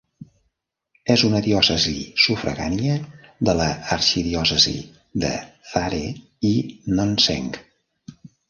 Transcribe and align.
És 1.15 1.23
una 1.27 1.41
diòcesi 1.47 1.93
sufragània 2.23 2.95
de 3.49 3.55
l'arxidiòcesi 3.59 4.75
de 5.25 5.33
Thare 5.75 6.03
i 6.53 6.55
Nonseng. 7.01 7.55